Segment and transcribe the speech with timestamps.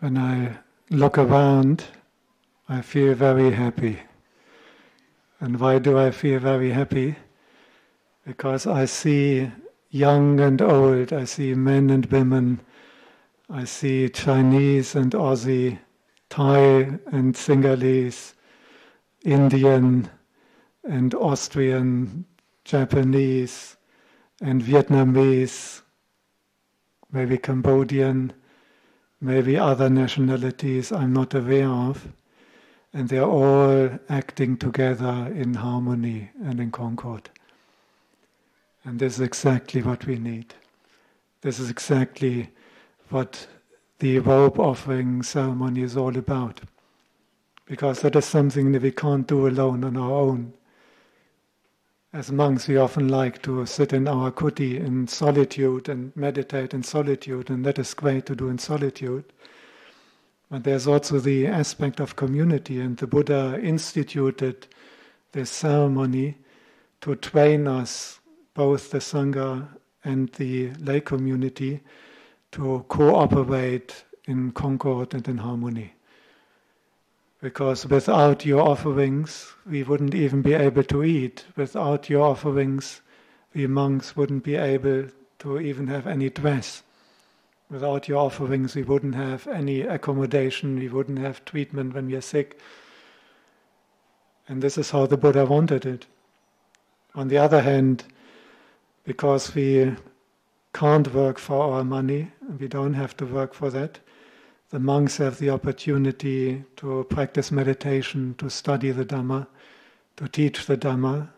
[0.00, 0.58] when I
[0.90, 1.84] look around,
[2.68, 4.00] I feel very happy.
[5.40, 7.16] And why do I feel very happy?
[8.26, 9.50] Because I see
[9.90, 12.60] young and old, I see men and women,
[13.48, 15.78] I see Chinese and Aussie,
[16.28, 18.34] Thai and Sinhalese,
[19.24, 20.10] Indian
[20.84, 22.24] and Austrian,
[22.64, 23.76] Japanese
[24.40, 25.82] and Vietnamese,
[27.12, 28.32] maybe Cambodian,
[29.20, 32.08] maybe other nationalities I'm not aware of,
[32.92, 37.30] and they're all acting together in harmony and in concord.
[38.84, 40.54] And this is exactly what we need.
[41.40, 42.50] This is exactly
[43.10, 43.46] what
[43.98, 46.60] the robe offering ceremony is all about.
[47.66, 50.52] Because that is something that we can't do alone on our own.
[52.16, 56.82] As monks, we often like to sit in our kuti in solitude and meditate in
[56.82, 59.24] solitude, and that is great to do in solitude.
[60.50, 64.66] But there's also the aspect of community, and the Buddha instituted
[65.32, 66.38] this ceremony
[67.02, 68.18] to train us,
[68.54, 69.68] both the Sangha
[70.02, 71.82] and the lay community,
[72.52, 75.95] to cooperate in concord and in harmony.
[77.40, 81.44] Because without your offerings, we wouldn't even be able to eat.
[81.54, 83.02] Without your offerings,
[83.54, 85.06] we monks wouldn't be able
[85.40, 86.82] to even have any dress.
[87.70, 92.20] Without your offerings, we wouldn't have any accommodation, we wouldn't have treatment when we are
[92.20, 92.60] sick.
[94.48, 96.06] And this is how the Buddha wanted it.
[97.14, 98.04] On the other hand,
[99.04, 99.96] because we
[100.72, 103.98] can't work for our money, we don't have to work for that,
[104.70, 109.46] the monks have the opportunity to practice meditation, to study the Dhamma,
[110.16, 111.28] to teach the Dhamma,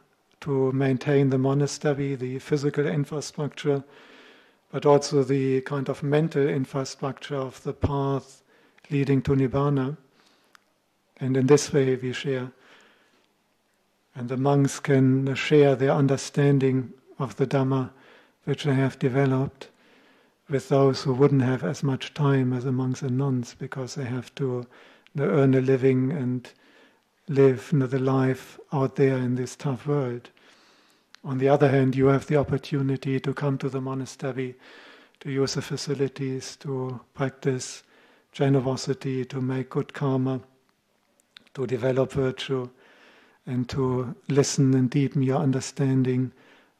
[0.41, 3.85] to maintain the monastery, the physical infrastructure,
[4.71, 8.43] but also the kind of mental infrastructure of the path
[8.91, 9.97] leading to Nibbana.
[11.21, 12.53] And in this way we share.
[14.15, 17.91] And the monks can share their understanding of the Dhamma
[18.45, 19.69] which they have developed
[20.49, 24.05] with those who wouldn't have as much time as the monks and nuns because they
[24.05, 24.67] have to
[25.19, 26.51] earn a living and
[27.29, 30.31] live the life out there in this tough world.
[31.25, 34.55] On the other hand, you have the opportunity to come to the monastery,
[35.21, 37.83] to use the facilities, to practice
[38.33, 40.41] generosity, to make good karma,
[41.55, 42.69] to develop virtue,
[43.47, 46.33] and to listen and deepen your understanding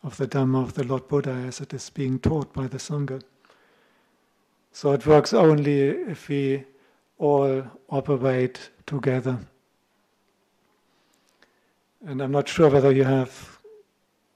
[0.03, 3.21] of the Dhamma of the Lord Buddha as it is being taught by the Sangha.
[4.79, 6.63] So it works only if we
[7.19, 9.41] all operate together.
[12.07, 13.59] And I'm not sure whether you have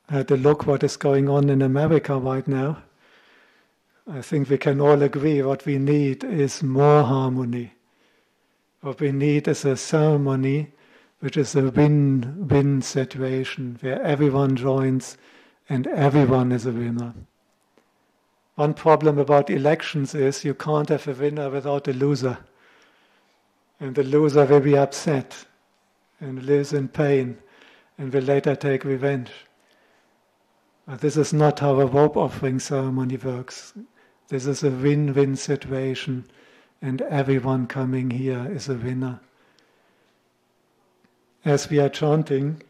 [0.08, 2.82] had a look what is going on in America right now.
[4.10, 7.75] I think we can all agree what we need is more harmony.
[8.81, 10.72] What we need is a ceremony
[11.20, 15.16] which is a win win situation where everyone joins
[15.69, 17.14] and everyone is a winner.
[18.54, 22.38] One problem about elections is you can't have a winner without a loser.
[23.80, 25.46] And the loser will be upset
[26.20, 27.38] and lives in pain
[27.98, 29.30] and will later take revenge.
[30.86, 33.72] But this is not how a robe offering ceremony works.
[34.28, 36.24] This is a win win situation,
[36.80, 39.20] and everyone coming here is a winner.
[41.44, 42.62] As we are chanting,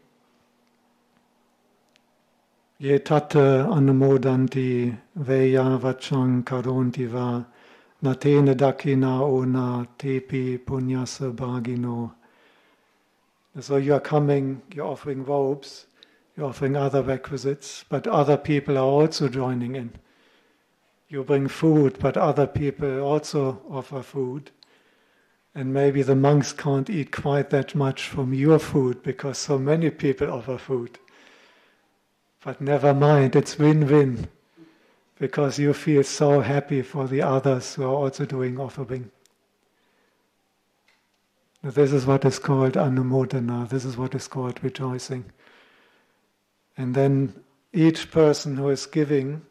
[2.83, 7.45] Tatta eh, anumodanti veya vachang karonti va
[8.03, 12.11] natena dakina ona tepi punyasa bhagino.
[13.57, 15.85] So you are coming, you're offering robes,
[16.35, 19.93] you're offering other requisites, but other people are also joining in.
[21.07, 24.51] You bring food, but other people also offer food.
[25.55, 29.89] And maybe the monks can't eat quite that much from your food because so many
[29.89, 30.99] people offer food.
[32.43, 34.27] But never mind, it's win win
[35.17, 39.11] because you feel so happy for the others who are also doing offering.
[41.63, 45.23] This is what is called anumodana, this is what is called rejoicing.
[46.75, 47.41] And then
[47.71, 49.43] each person who is giving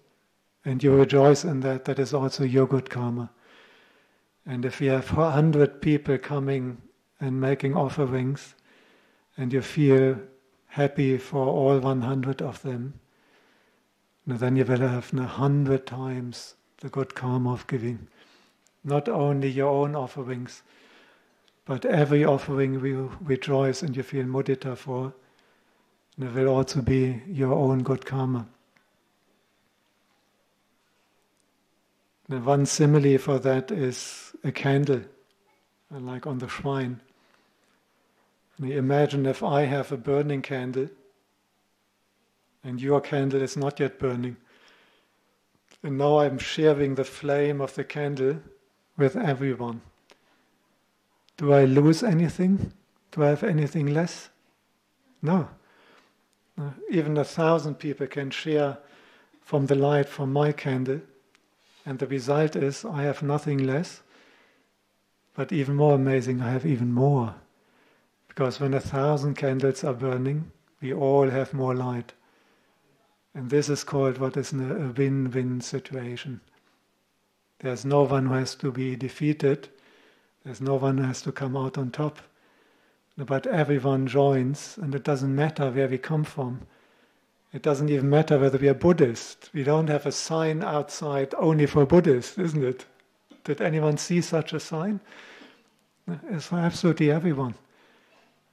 [0.65, 3.31] and you rejoice in that, that is also your good karma.
[4.45, 6.83] And if you have 100 people coming
[7.21, 8.55] and making offerings,
[9.37, 10.19] and you feel
[10.73, 12.95] happy for all 100 of them,
[14.27, 18.09] then you will have a hundred times the good karma of giving.
[18.83, 20.63] Not only your own offerings,
[21.67, 25.13] but every offering you rejoice and you feel mudita for,
[26.17, 28.47] there will also be your own good karma.
[32.31, 35.03] The one simile for that is a candle,
[35.91, 37.03] like on the shrine.
[38.61, 40.89] Imagine if I have a burning candle
[42.65, 44.37] and your candle is not yet burning.
[45.83, 48.41] And now I'm sharing the flame of the candle
[48.97, 49.81] with everyone.
[51.37, 52.73] Do I lose anything?
[53.11, 54.29] Do I have anything less?
[55.21, 55.49] No.
[56.57, 58.79] Uh, even a thousand people can share
[59.41, 61.01] from the light from my candle,
[61.85, 64.03] and the result is I have nothing less,
[65.35, 67.35] but even more amazing, I have even more.
[68.35, 70.51] Because when a thousand candles are burning,
[70.81, 72.15] we all have more light.
[73.35, 76.41] And this is called what is a win win situation.
[77.59, 79.69] There's no one who has to be defeated,
[80.45, 82.21] there's no one who has to come out on top,
[83.19, 86.63] but everyone joins, and it doesn't matter where we come from.
[87.53, 89.51] It doesn't even matter whether we are Buddhist.
[89.53, 92.87] We don't have a sign outside only for Buddhists, isn't it?
[93.45, 95.01] Did anyone see such a sign?
[96.31, 97.57] It's for absolutely everyone.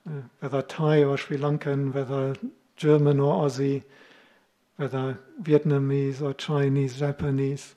[0.08, 2.36] Uh, whether Thai or Sri Lankan, whether
[2.76, 3.84] German or Aussie,
[4.78, 7.76] whether Vietnamese or Chinese, Japanese,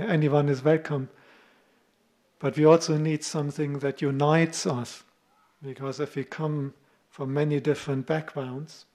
[0.00, 1.08] anyone is welcome.
[2.38, 5.02] But we also need something that unites us,
[5.62, 6.72] because if we come
[7.08, 8.86] from many different backgrounds,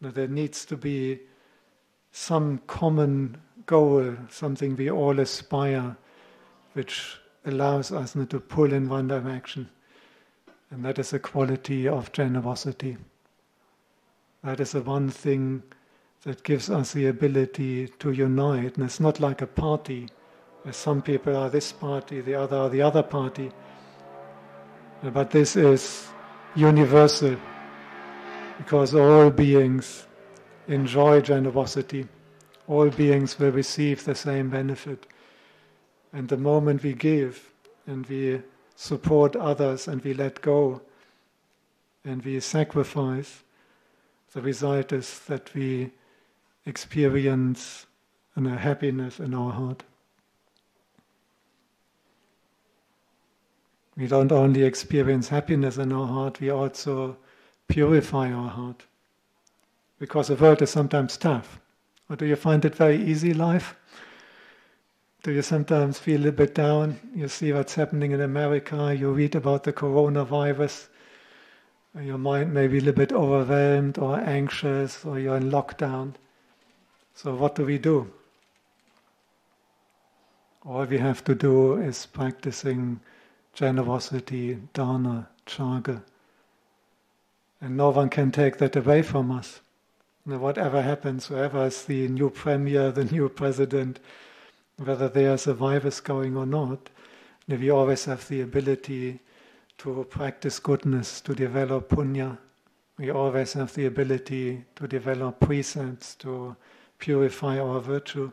[0.00, 1.20] there needs to be
[2.12, 3.36] some common
[3.66, 5.96] goal, something we all aspire,
[6.74, 9.68] which allows us to pull in one direction.
[10.74, 12.96] And that is a quality of generosity.
[14.42, 15.62] That is the one thing
[16.24, 18.74] that gives us the ability to unite.
[18.76, 20.08] And it's not like a party,
[20.62, 23.52] where some people are this party, the other are the other party.
[25.00, 26.08] But this is
[26.56, 27.36] universal,
[28.58, 30.08] because all beings
[30.66, 32.08] enjoy generosity.
[32.66, 35.06] All beings will receive the same benefit.
[36.12, 37.52] And the moment we give
[37.86, 38.42] and we
[38.76, 40.80] support others and we let go
[42.04, 43.42] and we sacrifice,
[44.32, 45.90] the result is that we
[46.66, 47.86] experience
[48.34, 49.82] and a happiness in our heart.
[53.96, 57.16] We don't only experience happiness in our heart, we also
[57.68, 58.84] purify our heart.
[60.00, 61.60] Because the world is sometimes tough.
[62.10, 63.76] Or do you find it very easy life?
[65.24, 67.00] Do you sometimes feel a little bit down?
[67.14, 70.88] You see what's happening in America, you read about the coronavirus,
[71.98, 76.12] your mind may be a little bit overwhelmed or anxious, or you're in lockdown.
[77.14, 78.12] So, what do we do?
[80.66, 83.00] All we have to do is practicing
[83.54, 86.02] generosity, dana, caga.
[87.62, 89.60] And no one can take that away from us.
[90.26, 94.00] Whatever happens, whoever is the new premier, the new president,
[94.76, 96.90] whether there's are survivors going or not,
[97.48, 99.20] we always have the ability
[99.78, 102.38] to practice goodness, to develop punya.
[102.98, 106.56] We always have the ability to develop precepts, to
[106.98, 108.32] purify our virtue.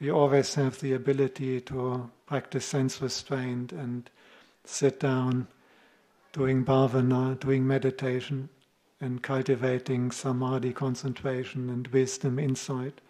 [0.00, 4.10] We always have the ability to practice sense restraint and
[4.64, 5.46] sit down,
[6.32, 8.48] doing bhavana, doing meditation,
[9.00, 13.00] and cultivating samadhi, concentration, and wisdom, insight,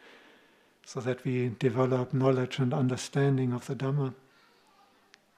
[0.84, 4.14] so that we develop knowledge and understanding of the Dhamma.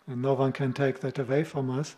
[0.07, 1.97] And no one can take that away from us.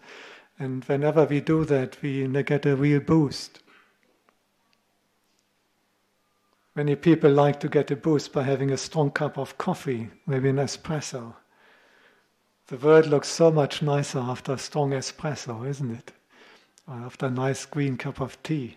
[0.59, 3.61] And whenever we do that, we get a real boost.
[6.75, 10.51] Many people like to get a boost by having a strong cup of coffee, maybe
[10.51, 11.35] an espresso.
[12.69, 16.13] The world looks so much nicer after a strong espresso, isn't it?
[16.87, 18.77] Or after a nice green cup of tea.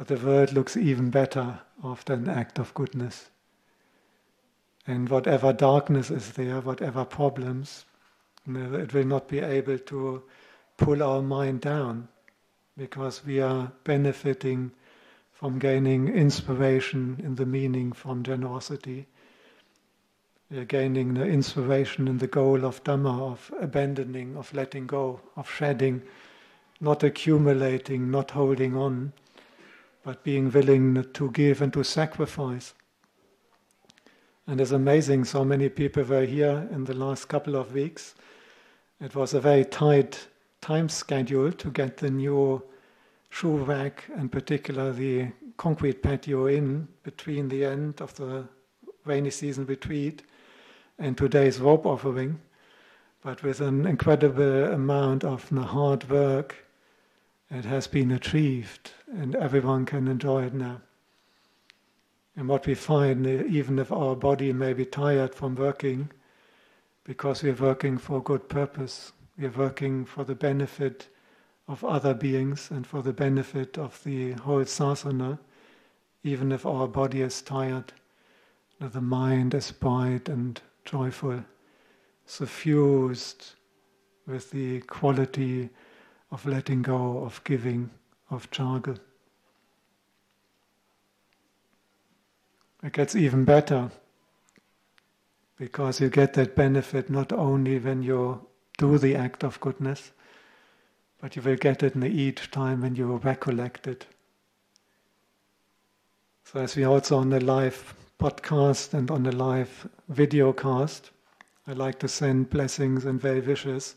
[0.00, 3.28] But the world looks even better after an act of goodness.
[4.86, 7.84] And whatever darkness is there, whatever problems,
[8.48, 10.22] it will not be able to
[10.78, 12.08] pull our mind down
[12.78, 14.72] because we are benefiting
[15.32, 19.06] from gaining inspiration in the meaning from generosity.
[20.50, 25.20] We are gaining the inspiration in the goal of Dhamma, of abandoning, of letting go,
[25.36, 26.00] of shedding,
[26.80, 29.12] not accumulating, not holding on,
[30.02, 32.74] but being willing to give and to sacrifice.
[34.46, 38.14] And it's amazing, so many people were here in the last couple of weeks.
[39.00, 40.28] It was a very tight
[40.60, 42.62] time schedule to get the new
[43.28, 48.44] shul rack, in particular the concrete patio in between the end of the
[49.04, 50.22] rainy season retreat
[50.98, 52.40] and today's rope offering,
[53.22, 56.66] but with an incredible amount of hard work,
[57.50, 60.80] it has been achieved and everyone can enjoy it now.
[62.36, 66.10] And what we find, eh, even if our body may be tired from working,
[67.04, 69.12] because we're working for good purpose.
[69.36, 71.08] We're working for the benefit
[71.66, 75.38] of other beings and for the benefit of the whole sasana,
[76.22, 77.92] even if our body is tired,
[78.78, 81.44] the mind is bright and joyful,
[82.26, 83.54] suffused
[84.26, 85.70] with the quality
[86.30, 87.90] of letting go, of giving,
[88.30, 88.98] of caga.
[92.82, 93.90] It gets even better
[95.56, 98.46] because you get that benefit not only when you
[98.78, 100.12] do the act of goodness,
[101.20, 104.06] but you will get it in each time when you recollect it.
[106.44, 111.10] So, as we also on the live podcast and on the live video cast,
[111.66, 113.96] I like to send blessings and well wishes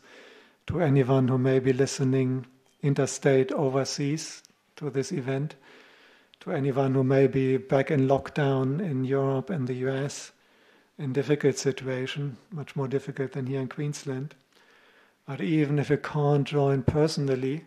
[0.66, 2.46] to anyone who may be listening
[2.82, 4.42] interstate overseas
[4.76, 5.54] to this event,
[6.40, 10.32] to anyone who may be back in lockdown in Europe and the US,
[10.98, 14.34] in difficult situation, much more difficult than here in Queensland.
[15.26, 17.64] But even if you can't join personally,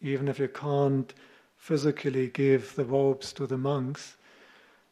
[0.00, 1.12] even if you can't
[1.56, 4.16] physically give the robes to the monks,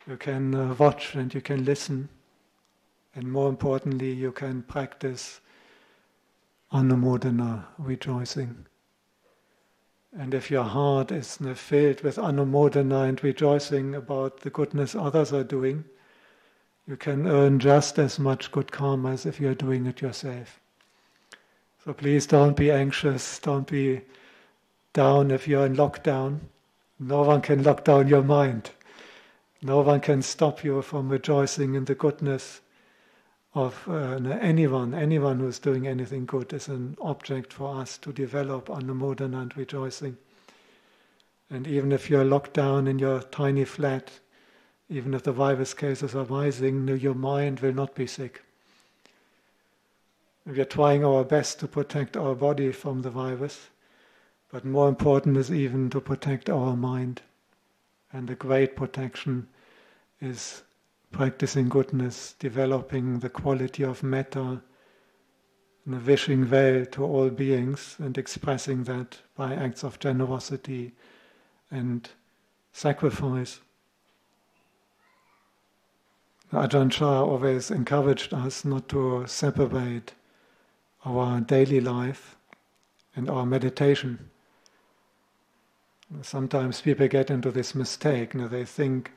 [0.06, 2.08] you can uh, watch and you can listen.
[3.14, 5.40] And more importantly, you can practice
[6.74, 8.66] anumodana, rejoicing.
[10.12, 15.44] And if your heart is filled with anumodana and rejoicing about the goodness others are
[15.44, 15.84] doing,
[16.88, 20.60] you can earn just as much good karma as if you're doing it yourself.
[21.84, 24.00] So please don't be anxious, don't be
[24.92, 26.40] down if you're in lockdown.
[26.98, 28.70] No one can lock down your mind.
[29.62, 32.60] No one can stop you from rejoicing in the goodness
[33.54, 34.94] of uh, anyone.
[34.94, 39.42] Anyone who's doing anything good is an object for us to develop on the anumodana
[39.42, 40.16] and rejoicing.
[41.50, 44.10] And even if you're locked down in your tiny flat,
[44.88, 48.42] even if the virus cases are rising, your mind will not be sick.
[50.46, 53.68] We are trying our best to protect our body from the virus,
[54.50, 57.22] but more important is even to protect our mind.
[58.12, 59.48] And the great protection
[60.20, 60.62] is
[61.14, 64.60] practicing goodness, developing the quality of metta,
[65.86, 70.92] and wishing well to all beings, and expressing that by acts of generosity
[71.70, 72.10] and
[72.72, 73.60] sacrifice.
[76.52, 80.14] Ajahn Chah always encouraged us not to separate
[81.04, 82.36] our daily life
[83.14, 84.30] and our meditation.
[86.22, 88.34] Sometimes people get into this mistake.
[88.34, 89.12] You know, they think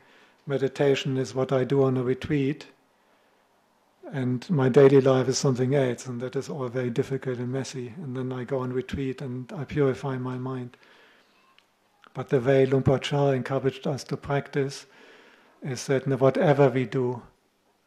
[0.48, 2.68] meditation is what I do on a retreat,
[4.12, 7.94] and my daily life is something else, and that is all very difficult and messy.
[7.98, 10.78] And then I go on retreat and I purify my mind.
[12.14, 14.86] But the way Chah encouraged us to practice
[15.62, 17.22] is that whatever we do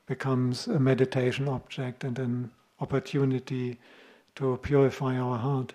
[0.07, 2.51] becomes a meditation object and an
[2.81, 3.79] opportunity
[4.35, 5.73] to purify our heart.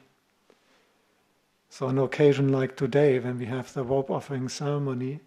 [1.70, 5.20] So, on an occasion like today, when we have the robe offering ceremony,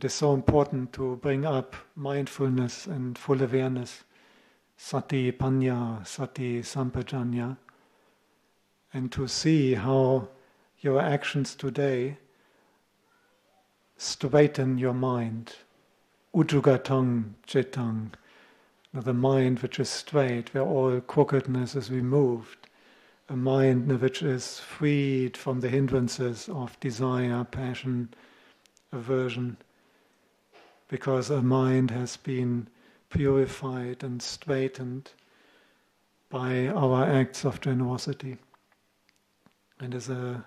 [0.00, 4.04] it is so important to bring up mindfulness and full awareness,
[4.74, 7.58] sati panya, sati sampajanya,
[8.94, 10.26] and to see how
[10.78, 12.16] your actions today
[13.98, 15.56] straighten your mind.
[16.34, 18.12] Ujugatang citang,
[18.94, 22.68] the mind which is straight, where all crookedness is removed,
[23.28, 28.08] a mind which is freed from the hindrances of desire, passion,
[28.92, 29.58] aversion,
[30.90, 32.66] because our mind has been
[33.10, 35.12] purified and straightened
[36.28, 38.36] by our acts of generosity.
[39.78, 40.44] And it's a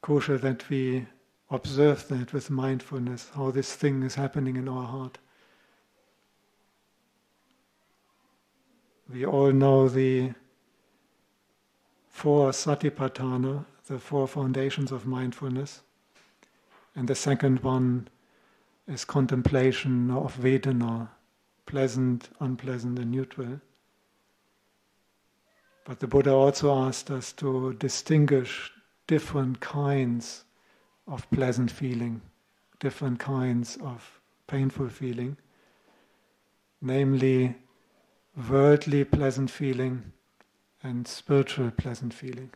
[0.00, 1.06] crucial that we
[1.50, 5.18] observe that with mindfulness, how this thing is happening in our heart.
[9.12, 10.34] We all know the
[12.08, 15.82] four satipatthana, the four foundations of mindfulness.
[16.94, 18.08] And the second one
[18.88, 21.08] is contemplation of Vedana,
[21.66, 23.60] pleasant, unpleasant, and neutral.
[25.84, 28.72] But the Buddha also asked us to distinguish
[29.06, 30.44] different kinds
[31.06, 32.20] of pleasant feeling,
[32.80, 35.36] different kinds of painful feeling,
[36.80, 37.56] namely
[38.48, 40.12] worldly pleasant feeling
[40.82, 42.50] and spiritual pleasant feeling.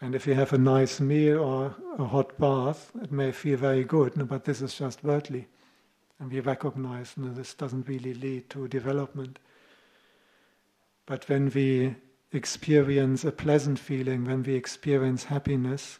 [0.00, 3.84] And if you have a nice meal or a hot bath, it may feel very
[3.84, 5.46] good, but this is just worldly.
[6.18, 9.38] And we recognize that this doesn't really lead to development.
[11.06, 11.96] But when we
[12.32, 15.98] experience a pleasant feeling, when we experience happiness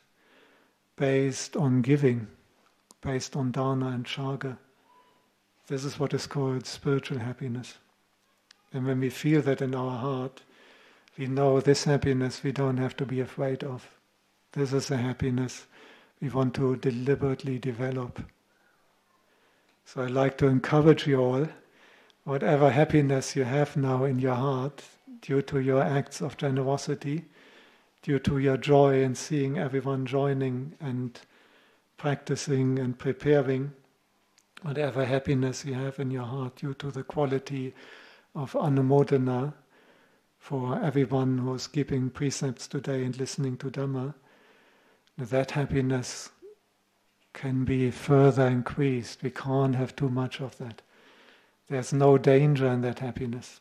[0.97, 2.27] based on giving,
[3.01, 4.59] based on dana and caga.
[5.67, 7.79] This is what is called spiritual happiness.
[8.73, 10.43] And when we feel that in our heart,
[11.19, 13.87] we know this happiness we don't have to be afraid of.
[14.53, 15.67] This is a happiness
[16.21, 18.23] we want to deliberately develop.
[19.85, 21.49] So I'd like to encourage you all,
[22.25, 24.83] whatever happiness you have now in your heart,
[25.21, 27.25] due to your acts of generosity,
[28.03, 31.21] due to your joy in seeing everyone joining and
[31.97, 33.73] practicing and preparing,
[34.63, 37.75] whatever happiness you have in your heart, due to the quality
[38.35, 39.53] of anumodana
[40.41, 44.15] for everyone who's keeping precepts today and listening to Dhamma,
[45.17, 46.31] that happiness
[47.33, 49.23] can be further increased.
[49.23, 50.83] We can't have too much of that.
[51.69, 53.61] There's no danger in that happiness.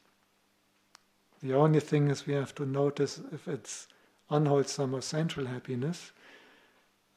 [1.44, 3.88] The only thing is we have to notice if it's
[4.30, 6.12] unwholesome or sensual happiness,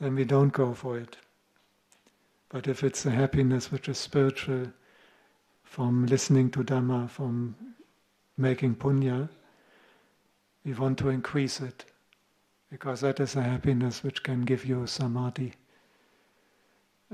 [0.01, 1.17] then we don't go for it.
[2.51, 4.67] But if it's a happiness which is spiritual,
[5.65, 7.57] from listening to Dhamma, from
[8.37, 9.31] making punya,
[10.65, 11.85] we want to increase it
[12.71, 15.53] because that is a happiness which can give you samadhi.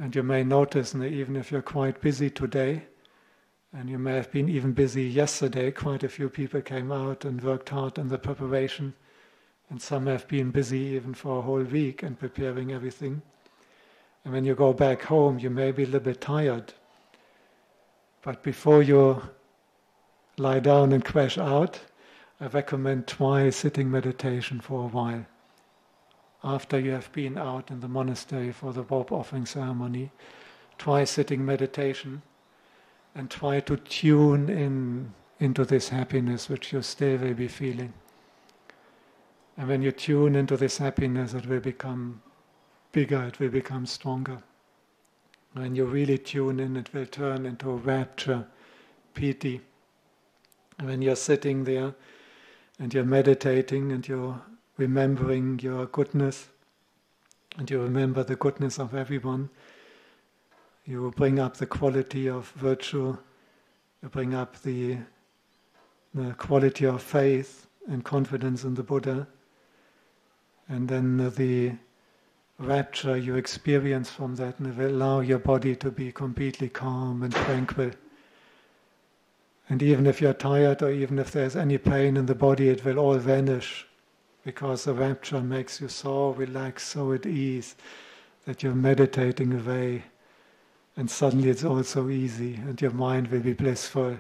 [0.01, 2.85] And you may notice even if you're quite busy today,
[3.73, 7.43] and you may have been even busy yesterday, quite a few people came out and
[7.43, 8.95] worked hard in the preparation,
[9.69, 13.21] and some have been busy even for a whole week and preparing everything.
[14.25, 16.73] And when you go back home, you may be a little bit tired.
[18.23, 19.23] But before you
[20.39, 21.81] lie down and crash out,
[22.41, 25.27] I recommend twice sitting meditation for a while
[26.45, 30.11] after you have been out in the monastery for the robe offering ceremony,
[30.77, 32.23] try sitting meditation
[33.15, 37.93] and try to tune in into this happiness which you still will be feeling.
[39.57, 42.23] And when you tune into this happiness, it will become
[42.93, 44.39] bigger, it will become stronger.
[45.55, 48.47] When you really tune in, it will turn into rapture,
[49.15, 49.61] piti.
[50.79, 51.95] And when you're sitting there
[52.79, 54.41] and you're meditating and you're
[54.77, 56.49] remembering your goodness,
[57.57, 59.51] and you remember the goodness of everyone,
[60.85, 63.17] you bring up the quality of virtue,
[64.03, 64.97] you bring up the,
[66.15, 69.27] the quality of faith and confidence in the Buddha,
[70.69, 71.73] and then the
[72.59, 77.33] rapture you experience from that and will allow your body to be completely calm and
[77.33, 77.91] tranquil.
[79.69, 82.85] And even if you're tired or even if there's any pain in the body, it
[82.85, 83.87] will all vanish
[84.45, 87.77] because the rapture makes you so relaxed, so at ease
[88.47, 90.05] that you're meditating away,
[90.97, 94.17] and suddenly it's all so easy, and your mind will be blissful,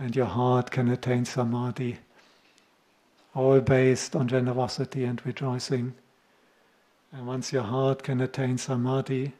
[0.00, 1.98] and your heart can attain samadhi,
[3.36, 5.94] all based on generosity and rejoicing.
[7.12, 9.32] And once your heart can attain samadhi,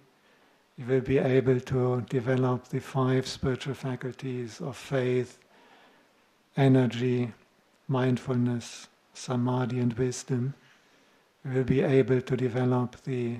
[0.76, 5.38] you will be able to develop the five spiritual faculties of faith,
[6.56, 7.32] energy,
[7.88, 10.54] mindfulness, samadhi and wisdom,
[11.44, 13.36] You will be able to develop the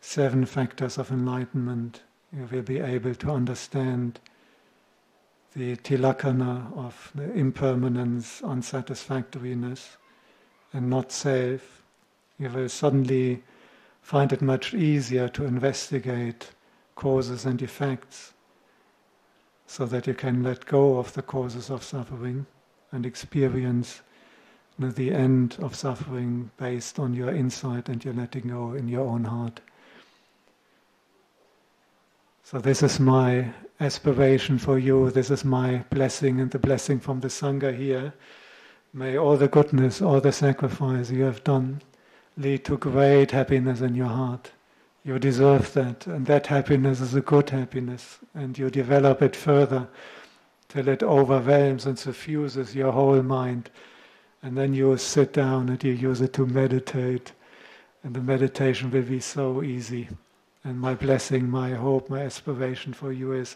[0.00, 2.02] seven factors of enlightenment.
[2.36, 4.18] You will be able to understand
[5.54, 9.96] the tilakkhana of the impermanence, unsatisfactoriness,
[10.72, 11.82] and not self.
[12.38, 13.44] You will suddenly
[14.02, 16.50] find it much easier to investigate
[16.96, 18.34] causes and effects
[19.66, 22.44] so that you can let go of the causes of suffering
[22.90, 24.02] and experience
[24.78, 29.24] the end of suffering based on your insight and your letting go in your own
[29.24, 29.60] heart.
[32.42, 37.20] So, this is my aspiration for you, this is my blessing and the blessing from
[37.20, 38.12] the Sangha here.
[38.92, 41.80] May all the goodness, all the sacrifice you have done
[42.36, 44.52] lead to great happiness in your heart.
[45.04, 49.88] You deserve that, and that happiness is a good happiness, and you develop it further
[50.68, 53.70] till it overwhelms and suffuses your whole mind
[54.42, 57.32] and then you sit down and you use it to meditate,
[58.02, 60.08] and the meditation will be so easy.
[60.64, 63.54] And my blessing, my hope, my aspiration for you is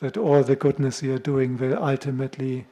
[0.00, 2.66] that all the goodness you're doing will ultimately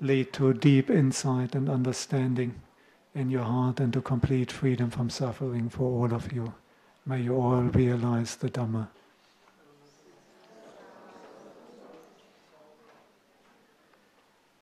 [0.00, 2.60] lead to deep insight and understanding
[3.14, 6.52] in your heart and to complete freedom from suffering for all of you.
[7.06, 8.88] May you all realize the Dhamma.